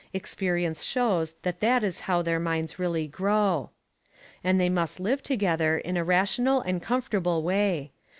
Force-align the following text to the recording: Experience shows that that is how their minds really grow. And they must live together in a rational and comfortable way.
Experience 0.15 0.83
shows 0.83 1.33
that 1.43 1.59
that 1.59 1.83
is 1.83 1.99
how 2.09 2.23
their 2.23 2.39
minds 2.39 2.79
really 2.79 3.05
grow. 3.05 3.69
And 4.43 4.59
they 4.59 4.67
must 4.67 4.99
live 4.99 5.21
together 5.21 5.77
in 5.77 5.95
a 5.95 6.03
rational 6.03 6.61
and 6.61 6.81
comfortable 6.81 7.43
way. 7.43 7.91